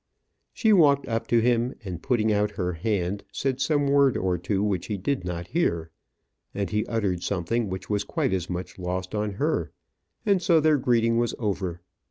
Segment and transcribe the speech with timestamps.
[0.51, 4.63] She walked up to him, and putting out her hand, said some word or two
[4.63, 5.91] which he did not hear;
[6.55, 9.71] and he uttered something which was quite as much lost on her,
[10.25, 11.81] and so their greeting was over.